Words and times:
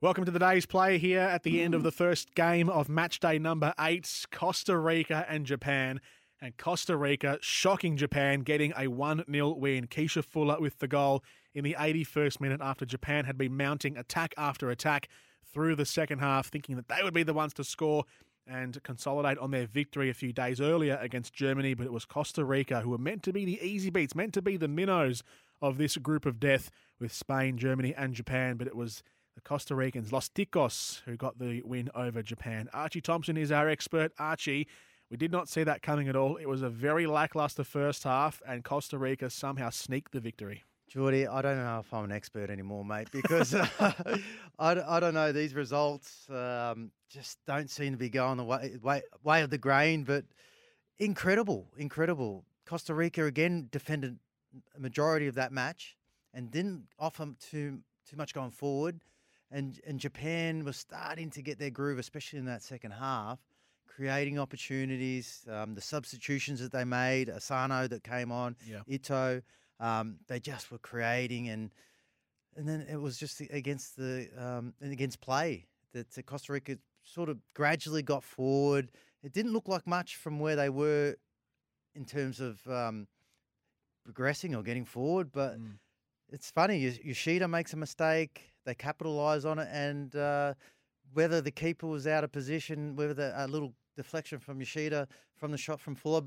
Welcome 0.00 0.26
to 0.26 0.30
the 0.30 0.38
day's 0.38 0.64
play 0.64 0.98
here 0.98 1.18
at 1.18 1.42
the 1.42 1.60
end 1.60 1.74
of 1.74 1.82
the 1.82 1.90
first 1.90 2.36
game 2.36 2.70
of 2.70 2.88
match 2.88 3.18
day 3.18 3.36
number 3.36 3.74
eight 3.80 4.26
Costa 4.30 4.78
Rica 4.78 5.26
and 5.28 5.44
Japan. 5.44 6.00
And 6.40 6.56
Costa 6.56 6.96
Rica 6.96 7.36
shocking 7.40 7.96
Japan, 7.96 8.42
getting 8.42 8.72
a 8.78 8.86
1 8.86 9.24
0 9.28 9.54
win. 9.54 9.88
Keysher 9.88 10.24
Fuller 10.24 10.60
with 10.60 10.78
the 10.78 10.86
goal 10.86 11.24
in 11.52 11.64
the 11.64 11.74
81st 11.76 12.40
minute 12.40 12.60
after 12.62 12.86
Japan 12.86 13.24
had 13.24 13.36
been 13.36 13.56
mounting 13.56 13.96
attack 13.96 14.34
after 14.38 14.70
attack 14.70 15.08
through 15.44 15.74
the 15.74 15.84
second 15.84 16.20
half, 16.20 16.46
thinking 16.46 16.76
that 16.76 16.86
they 16.86 17.02
would 17.02 17.12
be 17.12 17.24
the 17.24 17.34
ones 17.34 17.52
to 17.54 17.64
score 17.64 18.04
and 18.46 18.80
consolidate 18.84 19.38
on 19.38 19.50
their 19.50 19.66
victory 19.66 20.08
a 20.08 20.14
few 20.14 20.32
days 20.32 20.60
earlier 20.60 20.96
against 21.02 21.34
Germany. 21.34 21.74
But 21.74 21.86
it 21.86 21.92
was 21.92 22.04
Costa 22.04 22.44
Rica 22.44 22.82
who 22.82 22.90
were 22.90 22.98
meant 22.98 23.24
to 23.24 23.32
be 23.32 23.44
the 23.44 23.60
easy 23.66 23.90
beats, 23.90 24.14
meant 24.14 24.34
to 24.34 24.42
be 24.42 24.56
the 24.56 24.68
minnows 24.68 25.24
of 25.60 25.76
this 25.76 25.96
group 25.96 26.24
of 26.24 26.38
death 26.38 26.70
with 27.00 27.12
Spain, 27.12 27.58
Germany, 27.58 27.92
and 27.96 28.14
Japan. 28.14 28.58
But 28.58 28.68
it 28.68 28.76
was 28.76 29.02
the 29.38 29.42
Costa 29.42 29.76
Ricans, 29.76 30.12
Los 30.12 30.28
Ticos, 30.28 31.00
who 31.04 31.16
got 31.16 31.38
the 31.38 31.62
win 31.62 31.90
over 31.94 32.24
Japan. 32.24 32.68
Archie 32.72 33.00
Thompson 33.00 33.36
is 33.36 33.52
our 33.52 33.68
expert. 33.68 34.10
Archie, 34.18 34.66
we 35.12 35.16
did 35.16 35.30
not 35.30 35.48
see 35.48 35.62
that 35.62 35.80
coming 35.80 36.08
at 36.08 36.16
all. 36.16 36.34
It 36.36 36.48
was 36.48 36.62
a 36.62 36.68
very 36.68 37.06
lackluster 37.06 37.62
first 37.62 38.02
half, 38.02 38.42
and 38.48 38.64
Costa 38.64 38.98
Rica 38.98 39.30
somehow 39.30 39.70
sneaked 39.70 40.10
the 40.10 40.18
victory. 40.18 40.64
Geordie, 40.88 41.28
I 41.28 41.40
don't 41.40 41.56
know 41.56 41.78
if 41.78 41.94
I'm 41.94 42.04
an 42.04 42.10
expert 42.10 42.50
anymore, 42.50 42.84
mate, 42.84 43.10
because 43.12 43.54
uh, 43.54 43.68
I, 44.58 44.96
I 44.96 44.98
don't 44.98 45.14
know. 45.14 45.30
These 45.30 45.54
results 45.54 46.28
um, 46.30 46.90
just 47.08 47.38
don't 47.46 47.70
seem 47.70 47.92
to 47.92 47.98
be 47.98 48.08
going 48.08 48.38
the 48.38 48.44
way, 48.44 48.76
way, 48.82 49.02
way 49.22 49.42
of 49.42 49.50
the 49.50 49.58
grain, 49.58 50.02
but 50.02 50.24
incredible, 50.98 51.68
incredible. 51.76 52.44
Costa 52.66 52.92
Rica 52.92 53.24
again 53.24 53.68
defended 53.70 54.18
a 54.76 54.80
majority 54.80 55.28
of 55.28 55.36
that 55.36 55.52
match 55.52 55.96
and 56.34 56.50
didn't 56.50 56.86
offer 56.98 57.28
too 57.38 57.78
too 58.08 58.16
much 58.16 58.32
going 58.32 58.50
forward 58.50 58.98
and 59.50 59.80
and 59.86 59.98
Japan 59.98 60.64
was 60.64 60.76
starting 60.76 61.30
to 61.30 61.42
get 61.42 61.58
their 61.58 61.70
groove, 61.70 61.98
especially 61.98 62.38
in 62.38 62.44
that 62.46 62.62
second 62.62 62.92
half, 62.92 63.38
creating 63.86 64.38
opportunities. 64.38 65.44
Um, 65.50 65.74
the 65.74 65.80
substitutions 65.80 66.60
that 66.60 66.72
they 66.72 66.84
made, 66.84 67.28
Asano 67.30 67.88
that 67.88 68.02
came 68.04 68.30
on, 68.32 68.56
Yeah. 68.64 68.80
Ito, 68.86 69.42
um, 69.80 70.16
they 70.28 70.40
just 70.40 70.70
were 70.70 70.78
creating, 70.78 71.48
and 71.48 71.70
and 72.56 72.68
then 72.68 72.86
it 72.90 72.96
was 73.00 73.16
just 73.18 73.40
against 73.50 73.96
the 73.96 74.28
um, 74.36 74.74
and 74.80 74.92
against 74.92 75.20
play 75.20 75.66
that 75.92 76.16
uh, 76.18 76.22
Costa 76.22 76.52
Rica 76.52 76.78
sort 77.02 77.28
of 77.28 77.38
gradually 77.54 78.02
got 78.02 78.22
forward. 78.22 78.90
It 79.22 79.32
didn't 79.32 79.52
look 79.52 79.66
like 79.68 79.86
much 79.86 80.16
from 80.16 80.38
where 80.38 80.56
they 80.56 80.68
were 80.68 81.16
in 81.94 82.04
terms 82.04 82.38
of 82.40 82.64
um, 82.68 83.08
progressing 84.04 84.54
or 84.54 84.62
getting 84.62 84.84
forward, 84.84 85.32
but 85.32 85.58
Mm. 85.58 85.78
It's 86.30 86.50
funny. 86.50 86.78
Yoshida 87.02 87.48
makes 87.48 87.72
a 87.72 87.76
mistake. 87.76 88.50
They 88.64 88.74
capitalize 88.74 89.44
on 89.44 89.58
it, 89.58 89.68
and 89.72 90.14
uh, 90.14 90.54
whether 91.14 91.40
the 91.40 91.50
keeper 91.50 91.86
was 91.86 92.06
out 92.06 92.24
of 92.24 92.32
position, 92.32 92.96
whether 92.96 93.14
the, 93.14 93.32
a 93.36 93.46
little 93.46 93.72
deflection 93.96 94.38
from 94.38 94.60
Yoshida 94.60 95.08
from 95.36 95.50
the 95.52 95.58
shot 95.58 95.80
from 95.80 95.94
Fuller 95.94 96.22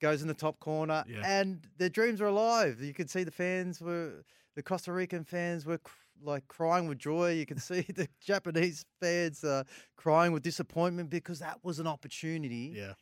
goes 0.00 0.22
in 0.22 0.28
the 0.28 0.34
top 0.34 0.58
corner, 0.58 1.04
Yeah. 1.06 1.20
and 1.24 1.66
their 1.78 1.88
dreams 1.88 2.20
are 2.20 2.26
alive. 2.26 2.80
You 2.80 2.94
could 2.94 3.10
see 3.10 3.24
the 3.24 3.30
fans 3.30 3.80
were 3.80 4.24
the 4.56 4.62
Costa 4.62 4.92
Rican 4.92 5.24
fans 5.24 5.64
were 5.66 5.78
cr- 5.78 5.92
like 6.22 6.46
crying 6.48 6.86
with 6.88 6.98
joy. 6.98 7.32
You 7.32 7.46
could 7.46 7.60
see 7.70 7.82
the 7.82 8.08
Japanese 8.20 8.84
fans 9.00 9.44
uh, 9.44 9.64
crying 9.96 10.32
with 10.32 10.42
disappointment 10.42 11.10
because 11.10 11.38
that 11.40 11.58
was 11.62 11.78
an 11.78 11.86
opportunity 11.86 12.72
Yeah. 12.74 12.94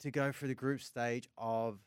to 0.00 0.10
go 0.10 0.32
through 0.32 0.48
the 0.48 0.54
group 0.54 0.80
stage 0.80 1.28
of 1.36 1.78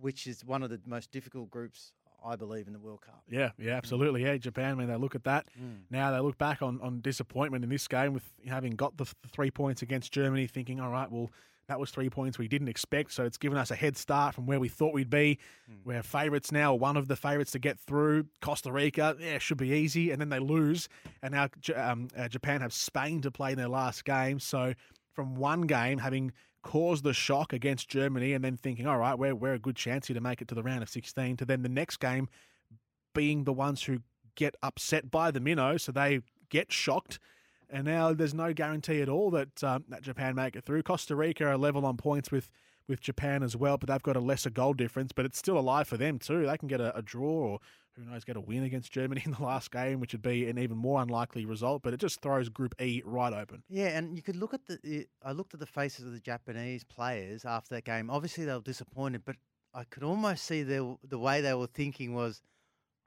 which 0.00 0.26
is 0.26 0.44
one 0.44 0.62
of 0.62 0.70
the 0.70 0.80
most 0.86 1.10
difficult 1.10 1.50
groups 1.50 1.92
I 2.24 2.36
believe 2.36 2.66
in 2.66 2.72
the 2.72 2.78
World 2.78 3.00
Cup. 3.02 3.22
Yeah, 3.28 3.50
yeah, 3.58 3.72
absolutely. 3.76 4.24
Yeah, 4.24 4.36
Japan, 4.36 4.76
when 4.76 4.88
they 4.88 4.96
look 4.96 5.14
at 5.14 5.24
that, 5.24 5.46
Mm. 5.60 5.80
now 5.90 6.10
they 6.10 6.18
look 6.20 6.36
back 6.38 6.62
on, 6.62 6.80
on 6.80 7.00
disappointment 7.00 7.62
in 7.64 7.70
this 7.70 7.86
game 7.88 8.12
with 8.12 8.24
having 8.46 8.72
got 8.72 8.96
the, 8.96 9.04
th- 9.04 9.14
three 9.30 9.50
points 9.50 9.82
against 9.82 10.12
Germany, 10.12 10.46
thinking, 10.46 10.80
all 10.80 10.90
right, 10.90 11.10
well, 11.10 11.30
that 11.68 11.78
was 11.78 11.90
three 11.90 12.08
points 12.08 12.38
we 12.38 12.48
didn't 12.48 12.68
expect, 12.68 13.12
so 13.12 13.24
it's 13.24 13.36
given 13.36 13.58
us 13.58 13.70
a 13.70 13.76
head 13.76 13.96
start 13.96 14.34
from 14.34 14.46
where 14.46 14.58
we 14.58 14.68
thought 14.68 14.94
we'd 14.94 15.10
be. 15.10 15.38
We're 15.84 16.02
favourites 16.02 16.50
now, 16.50 16.74
one 16.74 16.96
of 16.96 17.08
the 17.08 17.16
favourites 17.16 17.50
to 17.52 17.58
get 17.58 17.78
through. 17.78 18.24
Costa 18.40 18.72
Rica, 18.72 19.16
yeah, 19.20 19.36
should 19.38 19.58
be 19.58 19.68
easy, 19.70 20.10
and 20.10 20.18
then 20.20 20.30
they 20.30 20.38
lose, 20.38 20.88
and 21.22 21.34
now 21.34 21.48
um, 21.76 22.08
uh, 22.16 22.26
Japan 22.28 22.62
have 22.62 22.72
Spain 22.72 23.20
to 23.20 23.30
play 23.30 23.52
in 23.52 23.58
their 23.58 23.68
last 23.68 24.04
game. 24.06 24.40
So 24.40 24.72
from 25.12 25.34
one 25.34 25.62
game 25.62 25.98
having 25.98 26.32
caused 26.62 27.04
the 27.04 27.12
shock 27.12 27.52
against 27.52 27.88
Germany, 27.88 28.32
and 28.32 28.44
then 28.44 28.56
thinking, 28.56 28.86
all 28.86 28.98
right, 28.98 29.18
we're 29.18 29.34
we're 29.34 29.54
a 29.54 29.58
good 29.58 29.76
chance 29.76 30.08
here 30.08 30.14
to 30.14 30.20
make 30.20 30.42
it 30.42 30.48
to 30.48 30.54
the 30.54 30.62
round 30.62 30.82
of 30.82 30.88
sixteen, 30.88 31.36
to 31.36 31.44
then 31.44 31.62
the 31.62 31.68
next 31.68 31.98
game 31.98 32.28
being 33.14 33.44
the 33.44 33.52
ones 33.52 33.84
who 33.84 33.98
get 34.34 34.54
upset 34.62 35.10
by 35.10 35.30
the 35.30 35.40
minnows, 35.40 35.82
so 35.84 35.92
they 35.92 36.20
get 36.50 36.72
shocked. 36.72 37.18
And 37.70 37.84
now 37.84 38.14
there's 38.14 38.34
no 38.34 38.54
guarantee 38.54 39.02
at 39.02 39.08
all 39.08 39.30
that 39.32 39.62
um, 39.62 39.84
that 39.88 40.02
Japan 40.02 40.34
make 40.34 40.56
it 40.56 40.64
through. 40.64 40.82
Costa 40.82 41.14
Rica 41.14 41.46
are 41.46 41.58
level 41.58 41.84
on 41.84 41.96
points 41.96 42.30
with 42.30 42.50
with 42.88 43.00
Japan 43.00 43.42
as 43.42 43.56
well, 43.56 43.76
but 43.78 43.88
they've 43.88 44.02
got 44.02 44.16
a 44.16 44.20
lesser 44.20 44.50
goal 44.50 44.72
difference. 44.74 45.12
But 45.12 45.24
it's 45.26 45.38
still 45.38 45.58
alive 45.58 45.86
for 45.88 45.96
them 45.96 46.18
too. 46.18 46.46
They 46.46 46.56
can 46.56 46.68
get 46.68 46.80
a, 46.80 46.96
a 46.96 47.02
draw 47.02 47.28
or 47.28 47.58
who 47.96 48.04
knows 48.04 48.24
get 48.24 48.36
a 48.36 48.40
win 48.40 48.62
against 48.62 48.92
Germany 48.92 49.22
in 49.26 49.32
the 49.32 49.42
last 49.42 49.70
game, 49.70 50.00
which 50.00 50.12
would 50.12 50.22
be 50.22 50.48
an 50.48 50.58
even 50.58 50.76
more 50.76 51.02
unlikely 51.02 51.44
result. 51.44 51.82
But 51.82 51.94
it 51.94 52.00
just 52.00 52.20
throws 52.20 52.48
Group 52.48 52.74
E 52.80 53.02
right 53.04 53.32
open. 53.32 53.62
Yeah, 53.68 53.88
and 53.98 54.16
you 54.16 54.22
could 54.22 54.36
look 54.36 54.54
at 54.54 54.64
the. 54.66 55.06
I 55.22 55.32
looked 55.32 55.54
at 55.54 55.60
the 55.60 55.66
faces 55.66 56.06
of 56.06 56.12
the 56.12 56.20
Japanese 56.20 56.84
players 56.84 57.44
after 57.44 57.74
that 57.74 57.84
game. 57.84 58.08
Obviously, 58.10 58.44
they 58.44 58.54
were 58.54 58.60
disappointed, 58.60 59.22
but 59.24 59.36
I 59.74 59.84
could 59.84 60.02
almost 60.02 60.44
see 60.44 60.62
the 60.62 60.96
the 61.06 61.18
way 61.18 61.40
they 61.40 61.54
were 61.54 61.66
thinking 61.66 62.14
was, 62.14 62.40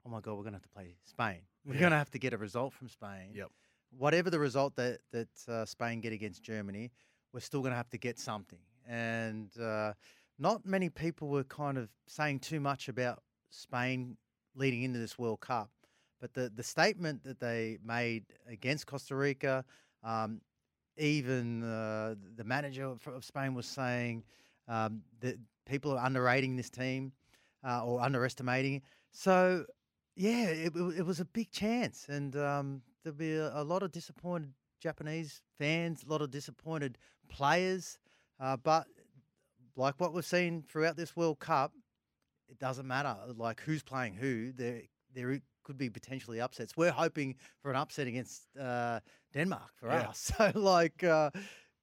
"Oh 0.06 0.10
my 0.10 0.20
God, 0.20 0.32
we're 0.36 0.42
going 0.44 0.52
to 0.52 0.58
have 0.58 0.62
to 0.62 0.68
play 0.68 0.96
Spain. 1.04 1.40
We're 1.64 1.74
Yeah. 1.74 1.80
going 1.80 1.92
to 1.92 1.98
have 1.98 2.10
to 2.10 2.18
get 2.18 2.32
a 2.34 2.38
result 2.38 2.72
from 2.72 2.88
Spain. 2.88 3.30
Yep. 3.34 3.48
Whatever 3.96 4.30
the 4.30 4.38
result 4.38 4.76
that 4.76 5.00
that 5.12 5.28
uh, 5.48 5.64
Spain 5.64 6.00
get 6.00 6.12
against 6.12 6.42
Germany, 6.42 6.92
we're 7.32 7.40
still 7.40 7.60
going 7.60 7.72
to 7.72 7.76
have 7.76 7.90
to 7.90 7.98
get 7.98 8.18
something." 8.18 8.58
And 8.88 9.50
uh, 9.60 9.92
not 10.38 10.66
many 10.66 10.88
people 10.88 11.28
were 11.28 11.44
kind 11.44 11.78
of 11.78 11.88
saying 12.06 12.40
too 12.40 12.60
much 12.60 12.88
about 12.88 13.22
Spain 13.50 14.16
leading 14.54 14.82
into 14.82 14.98
this 14.98 15.18
World 15.18 15.40
Cup. 15.40 15.70
But 16.20 16.34
the, 16.34 16.50
the 16.54 16.62
statement 16.62 17.24
that 17.24 17.40
they 17.40 17.78
made 17.84 18.24
against 18.48 18.86
Costa 18.86 19.16
Rica, 19.16 19.64
um, 20.04 20.40
even 20.96 21.64
uh, 21.64 22.14
the 22.36 22.44
manager 22.44 22.84
of, 22.84 23.24
Spain 23.24 23.54
was 23.54 23.66
saying 23.66 24.22
um, 24.68 25.02
that 25.20 25.36
people 25.66 25.92
are 25.92 26.04
underrating 26.04 26.56
this 26.56 26.70
team 26.70 27.12
uh, 27.66 27.84
or 27.84 28.00
underestimating. 28.00 28.82
So, 29.10 29.64
yeah, 30.16 30.46
it, 30.46 30.72
it, 30.76 30.98
it 30.98 31.06
was 31.06 31.20
a 31.20 31.24
big 31.24 31.50
chance. 31.50 32.06
And 32.08 32.36
um, 32.36 32.82
there'll 33.02 33.16
be 33.18 33.34
a, 33.34 33.52
a 33.60 33.64
lot 33.64 33.82
of 33.82 33.90
disappointed 33.90 34.52
Japanese 34.80 35.40
fans, 35.58 36.04
a 36.06 36.10
lot 36.10 36.22
of 36.22 36.30
disappointed 36.30 36.98
players. 37.28 37.98
Uh, 38.42 38.56
but 38.56 38.86
like 39.76 39.94
what 39.98 40.12
we've 40.12 40.24
seen 40.24 40.64
throughout 40.68 40.96
this 40.96 41.14
World 41.16 41.38
Cup, 41.38 41.72
it 42.48 42.58
doesn't 42.58 42.86
matter 42.86 43.16
like 43.36 43.60
who's 43.60 43.82
playing 43.82 44.14
who. 44.14 44.52
There, 44.52 44.82
there 45.14 45.40
could 45.64 45.78
be 45.78 45.88
potentially 45.88 46.40
upsets. 46.40 46.76
We're 46.76 46.90
hoping 46.90 47.36
for 47.60 47.70
an 47.70 47.76
upset 47.76 48.06
against 48.08 48.42
uh, 48.60 48.98
Denmark 49.32 49.70
for 49.76 49.88
Yeah. 49.88 50.08
us. 50.08 50.32
So 50.38 50.50
like, 50.58 51.04
uh, 51.04 51.30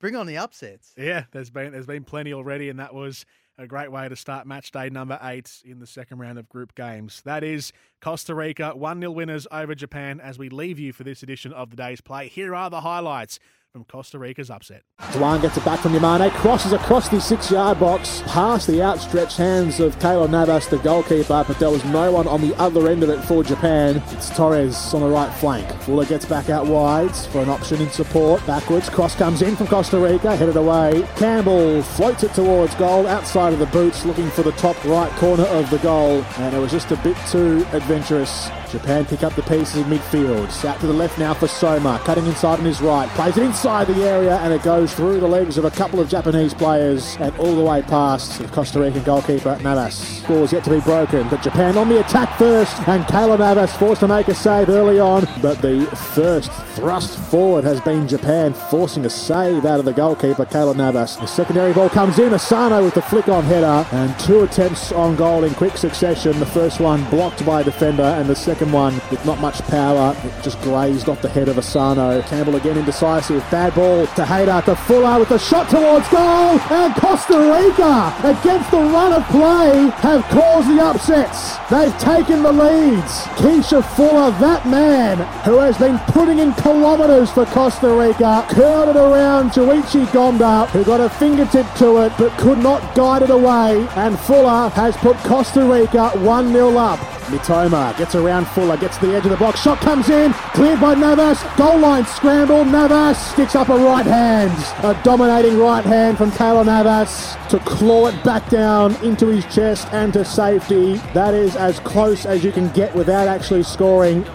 bring 0.01 0.15
on 0.15 0.27
the 0.27 0.37
upsets. 0.37 0.93
Yeah, 0.97 1.23
there's 1.31 1.49
been 1.49 1.71
there's 1.71 1.85
been 1.87 2.03
plenty 2.03 2.33
already, 2.33 2.69
and 2.69 2.79
that 2.79 2.93
was 2.93 3.25
a 3.57 3.67
great 3.67 3.91
way 3.91 4.07
to 4.07 4.15
start 4.15 4.47
match 4.47 4.71
day 4.71 4.89
number 4.89 5.19
eight 5.21 5.61
in 5.65 5.79
the 5.79 5.87
second 5.87 6.19
round 6.19 6.39
of 6.39 6.47
group 6.49 6.75
games. 6.75 7.21
That 7.25 7.43
is 7.43 7.73
Costa 8.01 8.33
Rica 8.35 8.71
1 8.75 8.99
0 9.01 9.11
winners 9.11 9.47
over 9.51 9.75
Japan 9.75 10.19
as 10.21 10.37
we 10.39 10.47
leave 10.49 10.79
you 10.79 10.93
for 10.93 11.03
this 11.03 11.23
edition 11.23 11.51
of 11.53 11.69
the 11.69 11.75
day's 11.75 11.99
play. 12.01 12.27
Here 12.29 12.55
are 12.55 12.69
the 12.69 12.81
highlights 12.81 13.37
from 13.71 13.83
Costa 13.83 14.17
Rica's 14.17 14.49
upset. 14.49 14.81
Doan 15.13 15.41
gets 15.41 15.55
it 15.55 15.63
back 15.63 15.79
from 15.79 15.93
Yamane, 15.93 16.31
crosses 16.31 16.73
across 16.73 17.07
the 17.07 17.21
six 17.21 17.51
yard 17.51 17.79
box, 17.79 18.23
past 18.25 18.65
the 18.65 18.81
outstretched 18.81 19.37
hands 19.37 19.79
of 19.79 19.99
Keylor 19.99 20.27
Navas, 20.27 20.67
the 20.67 20.79
goalkeeper, 20.79 21.45
but 21.47 21.59
there 21.59 21.69
was 21.69 21.85
no 21.85 22.11
one 22.11 22.27
on 22.27 22.41
the 22.41 22.55
other 22.55 22.89
end 22.89 23.03
of 23.03 23.09
it 23.09 23.21
for 23.25 23.43
Japan. 23.43 24.01
It's 24.07 24.35
Torres 24.35 24.93
on 24.93 25.01
the 25.01 25.07
right 25.07 25.31
flank. 25.35 25.71
Fuller 25.83 26.05
gets 26.05 26.25
back 26.25 26.49
out 26.49 26.65
wide 26.65 27.15
for 27.15 27.41
an 27.41 27.49
option 27.49 27.79
in 27.79 27.89
support. 27.91 28.45
Backwards, 28.47 28.89
cross 28.89 29.15
comes 29.15 29.43
in 29.43 29.55
from 29.55 29.67
Costa 29.67 29.99
Rica, 29.99 30.35
headed 30.35 30.57
away. 30.57 31.07
Campbell 31.15 31.83
floats 31.83 32.23
it 32.23 32.33
towards 32.33 32.73
goal, 32.75 33.05
outside 33.05 33.53
of 33.53 33.59
the 33.59 33.67
boots, 33.67 34.03
looking 34.03 34.31
for 34.31 34.41
the 34.41 34.51
top 34.53 34.83
right 34.85 35.11
corner 35.13 35.45
of 35.45 35.69
the 35.69 35.77
goal, 35.79 36.23
and 36.37 36.55
it 36.55 36.59
was 36.59 36.71
just 36.71 36.89
a 36.91 36.97
bit 36.97 37.17
too 37.27 37.63
adventurous 37.71 38.49
Japan 38.71 39.05
pick 39.05 39.23
up 39.23 39.33
the 39.33 39.41
pieces 39.43 39.77
in 39.77 39.83
midfield. 39.85 40.65
Out 40.65 40.79
to 40.79 40.87
the 40.87 40.93
left 40.93 41.17
now 41.17 41.33
for 41.33 41.47
Soma, 41.47 41.99
cutting 42.05 42.25
inside 42.25 42.59
on 42.59 42.65
his 42.65 42.81
right. 42.81 43.09
Plays 43.09 43.37
it 43.37 43.43
inside 43.43 43.87
the 43.87 44.07
area 44.07 44.37
and 44.37 44.53
it 44.53 44.61
goes 44.63 44.93
through 44.93 45.19
the 45.19 45.27
legs 45.27 45.57
of 45.57 45.65
a 45.65 45.71
couple 45.71 45.99
of 45.99 46.09
Japanese 46.09 46.53
players 46.53 47.17
and 47.19 47.35
all 47.39 47.55
the 47.55 47.63
way 47.63 47.81
past 47.81 48.39
the 48.39 48.47
Costa 48.49 48.79
Rican 48.79 49.03
goalkeeper 49.03 49.57
Navas. 49.61 49.95
Score's 50.23 50.51
yet 50.53 50.63
to 50.65 50.69
be 50.69 50.79
broken, 50.81 51.27
but 51.29 51.41
Japan 51.41 51.77
on 51.77 51.89
the 51.89 51.99
attack 51.99 52.37
first 52.37 52.75
and 52.87 53.03
Keylor 53.05 53.39
Navas 53.39 53.75
forced 53.77 54.01
to 54.01 54.07
make 54.07 54.27
a 54.27 54.35
save 54.35 54.69
early 54.69 54.99
on. 54.99 55.27
But 55.41 55.61
the 55.61 55.85
first 56.13 56.51
thrust 56.75 57.17
forward 57.31 57.63
has 57.63 57.81
been 57.81 58.07
Japan 58.07 58.53
forcing 58.53 59.05
a 59.05 59.09
save 59.09 59.65
out 59.65 59.79
of 59.79 59.85
the 59.85 59.93
goalkeeper 59.93 60.45
Keylor 60.45 60.75
Navas. 60.75 61.15
The 61.17 61.25
secondary 61.25 61.73
ball 61.73 61.89
comes 61.89 62.19
in. 62.19 62.33
Asano 62.33 62.83
with 62.83 62.93
the 62.93 63.01
flick 63.01 63.27
on 63.27 63.43
header 63.45 63.87
and 63.91 64.17
two 64.19 64.43
attempts 64.43 64.91
on 64.91 65.15
goal 65.15 65.43
in 65.43 65.53
quick 65.55 65.77
succession. 65.77 66.37
The 66.39 66.45
first 66.45 66.79
one 66.79 67.09
blocked 67.09 67.45
by 67.45 67.61
a 67.61 67.63
defender 67.63 68.03
and 68.03 68.29
the 68.29 68.35
second 68.35 68.58
one 68.67 68.95
with 69.09 69.25
not 69.25 69.39
much 69.39 69.61
power. 69.67 70.15
It 70.23 70.43
just 70.43 70.59
grazed 70.61 71.07
off 71.09 71.21
the 71.21 71.29
head 71.29 71.47
of 71.47 71.57
Asano. 71.57 72.21
Campbell 72.23 72.55
again 72.55 72.77
indecisive. 72.77 73.43
Bad 73.49 73.73
ball 73.75 74.05
to 74.07 74.25
Hayter 74.25 74.61
to 74.65 74.75
Fuller 74.75 75.19
with 75.19 75.31
a 75.31 75.39
shot 75.39 75.69
towards 75.69 76.07
goal. 76.09 76.59
And 76.69 76.93
Costa 76.95 77.37
Rica, 77.39 78.13
against 78.23 78.71
the 78.71 78.77
run 78.77 79.13
of 79.13 79.25
play, 79.27 79.89
have 80.01 80.23
caused 80.25 80.69
the 80.69 80.83
upsets. 80.83 81.57
They've 81.69 81.97
taken 81.99 82.43
the 82.43 82.51
leads. 82.51 83.23
Keysher 83.39 83.83
Fuller, 83.95 84.31
that 84.39 84.67
man 84.67 85.17
who 85.45 85.59
has 85.59 85.77
been 85.77 85.97
putting 86.07 86.39
in 86.39 86.53
kilometres 86.53 87.31
for 87.31 87.45
Costa 87.45 87.89
Rica, 87.89 88.45
curled 88.49 88.89
it 88.89 88.99
around 88.99 89.51
Shuichi 89.51 90.05
Gonda, 90.07 90.67
who 90.69 90.83
got 90.83 90.99
a 90.99 91.09
fingertip 91.09 91.65
to 91.75 92.03
it 92.03 92.13
but 92.17 92.37
could 92.37 92.59
not 92.59 92.95
guide 92.95 93.21
it 93.21 93.29
away. 93.29 93.87
And 93.95 94.19
Fuller 94.19 94.69
has 94.69 94.95
put 94.97 95.15
Costa 95.17 95.63
Rica 95.63 96.09
1 96.19 96.51
0 96.51 96.77
up. 96.77 97.18
Mitoma 97.29 97.97
gets 97.97 98.15
around 98.15 98.47
Fuller, 98.47 98.77
gets 98.77 98.97
to 98.97 99.07
the 99.07 99.15
edge 99.15 99.25
of 99.25 99.31
the 99.31 99.37
box. 99.37 99.61
Shot 99.61 99.79
comes 99.79 100.09
in, 100.09 100.33
cleared 100.53 100.81
by 100.81 100.95
Navas. 100.95 101.41
Goal 101.57 101.79
line 101.79 102.05
scramble. 102.05 102.65
Navas 102.65 103.17
sticks 103.31 103.55
up 103.55 103.69
a 103.69 103.77
right 103.77 104.05
hand. 104.05 104.51
A 104.83 105.01
dominating 105.03 105.57
right 105.57 105.83
hand 105.83 106.17
from 106.17 106.31
Keylor 106.31 106.65
Navas 106.65 107.35
to 107.49 107.59
claw 107.59 108.07
it 108.07 108.23
back 108.23 108.49
down 108.49 108.95
into 109.03 109.27
his 109.27 109.45
chest 109.53 109.87
and 109.91 110.13
to 110.13 110.25
safety. 110.25 110.95
That 111.13 111.33
is 111.33 111.55
as 111.55 111.79
close 111.79 112.25
as 112.25 112.43
you 112.43 112.51
can 112.51 112.69
get 112.69 112.95
without 112.95 113.27
actually 113.27 113.63
scoring. 113.63 114.25